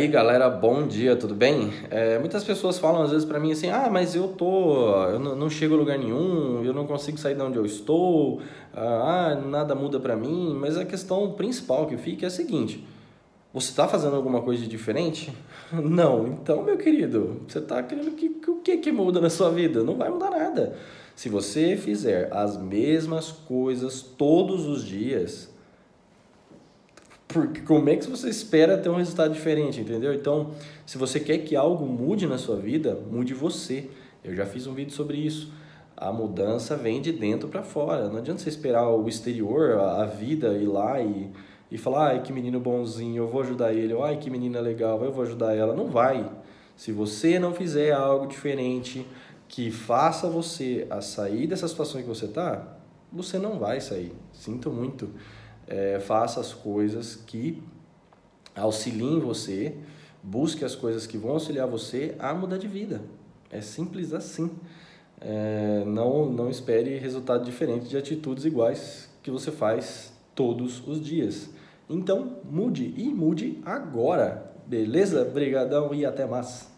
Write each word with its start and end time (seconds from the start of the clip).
E 0.00 0.04
aí 0.04 0.08
galera, 0.08 0.48
bom 0.48 0.86
dia, 0.86 1.14
tudo 1.14 1.34
bem? 1.34 1.74
É, 1.90 2.18
muitas 2.18 2.42
pessoas 2.42 2.78
falam 2.78 3.02
às 3.02 3.10
vezes 3.10 3.26
para 3.26 3.38
mim 3.38 3.52
assim, 3.52 3.68
ah, 3.68 3.90
mas 3.92 4.14
eu 4.14 4.28
tô, 4.28 4.96
eu 5.04 5.18
não 5.18 5.50
chego 5.50 5.74
a 5.74 5.76
lugar 5.76 5.98
nenhum, 5.98 6.64
eu 6.64 6.72
não 6.72 6.86
consigo 6.86 7.18
sair 7.18 7.34
de 7.34 7.42
onde 7.42 7.58
eu 7.58 7.66
estou, 7.66 8.40
ah, 8.72 9.38
nada 9.46 9.74
muda 9.74 10.00
para 10.00 10.16
mim. 10.16 10.56
Mas 10.58 10.78
a 10.78 10.86
questão 10.86 11.32
principal 11.32 11.86
que 11.86 11.98
fica 11.98 12.24
é 12.24 12.28
a 12.28 12.30
seguinte: 12.30 12.82
você 13.52 13.68
está 13.68 13.86
fazendo 13.86 14.16
alguma 14.16 14.40
coisa 14.40 14.62
de 14.62 14.68
diferente? 14.68 15.36
Não. 15.70 16.28
Então, 16.28 16.62
meu 16.62 16.78
querido, 16.78 17.42
você 17.46 17.58
está 17.58 17.82
querendo 17.82 18.12
que, 18.12 18.30
que 18.30 18.50
o 18.50 18.56
que 18.56 18.78
que 18.78 18.90
muda 18.90 19.20
na 19.20 19.28
sua 19.28 19.50
vida? 19.50 19.84
Não 19.84 19.96
vai 19.96 20.08
mudar 20.08 20.30
nada. 20.30 20.78
Se 21.14 21.28
você 21.28 21.76
fizer 21.76 22.32
as 22.32 22.56
mesmas 22.56 23.30
coisas 23.30 24.00
todos 24.00 24.66
os 24.66 24.82
dias, 24.82 25.52
porque 27.32 27.60
como 27.60 27.88
é 27.88 27.96
que 27.96 28.08
você 28.08 28.28
espera 28.28 28.76
ter 28.76 28.88
um 28.88 28.96
resultado 28.96 29.32
diferente, 29.32 29.80
entendeu? 29.80 30.12
Então, 30.12 30.50
se 30.84 30.98
você 30.98 31.20
quer 31.20 31.38
que 31.38 31.54
algo 31.54 31.86
mude 31.86 32.26
na 32.26 32.36
sua 32.36 32.56
vida, 32.56 32.98
mude 33.10 33.34
você. 33.34 33.88
Eu 34.24 34.34
já 34.34 34.44
fiz 34.44 34.66
um 34.66 34.74
vídeo 34.74 34.92
sobre 34.92 35.18
isso. 35.18 35.52
A 35.96 36.12
mudança 36.12 36.76
vem 36.76 37.00
de 37.00 37.12
dentro 37.12 37.48
para 37.48 37.62
fora. 37.62 38.08
Não 38.08 38.16
adianta 38.16 38.40
você 38.40 38.48
esperar 38.48 38.88
o 38.88 39.08
exterior, 39.08 39.78
a 39.78 40.04
vida 40.06 40.54
ir 40.54 40.66
lá 40.66 41.00
e, 41.00 41.30
e 41.70 41.78
falar, 41.78 42.08
ai 42.08 42.22
que 42.22 42.32
menino 42.32 42.58
bonzinho, 42.58 43.22
eu 43.22 43.28
vou 43.28 43.42
ajudar 43.42 43.72
ele, 43.72 43.94
ou 43.94 44.02
ai 44.02 44.16
que 44.16 44.28
menina 44.28 44.58
legal, 44.60 45.02
eu 45.04 45.12
vou 45.12 45.22
ajudar 45.22 45.54
ela. 45.54 45.74
Não 45.74 45.86
vai. 45.86 46.28
Se 46.76 46.90
você 46.90 47.38
não 47.38 47.54
fizer 47.54 47.92
algo 47.92 48.26
diferente 48.26 49.06
que 49.46 49.70
faça 49.70 50.28
você 50.28 50.86
a 50.90 51.00
sair 51.00 51.46
dessa 51.46 51.68
situação 51.68 52.00
que 52.00 52.08
você 52.08 52.24
está, 52.24 52.76
você 53.12 53.38
não 53.38 53.58
vai 53.58 53.80
sair. 53.80 54.12
Sinto 54.32 54.70
muito 54.70 55.10
é, 55.66 56.00
faça 56.00 56.40
as 56.40 56.52
coisas 56.52 57.16
que 57.16 57.62
auxiliem 58.54 59.20
você, 59.20 59.76
busque 60.22 60.64
as 60.64 60.74
coisas 60.74 61.06
que 61.06 61.16
vão 61.16 61.32
auxiliar 61.32 61.66
você 61.66 62.14
a 62.18 62.34
mudar 62.34 62.58
de 62.58 62.68
vida. 62.68 63.00
É 63.50 63.60
simples 63.60 64.12
assim. 64.12 64.50
É, 65.20 65.84
não, 65.86 66.30
não 66.30 66.48
espere 66.48 66.98
resultado 66.98 67.44
diferente 67.44 67.88
de 67.88 67.96
atitudes 67.96 68.44
iguais 68.44 69.08
que 69.22 69.30
você 69.30 69.50
faz 69.50 70.12
todos 70.34 70.86
os 70.86 71.04
dias. 71.04 71.50
Então, 71.88 72.38
mude 72.48 72.94
e 72.96 73.08
mude 73.08 73.60
agora. 73.64 74.52
Beleza? 74.66 75.22
Obrigadão 75.22 75.92
e 75.92 76.06
até 76.06 76.24
mais. 76.24 76.70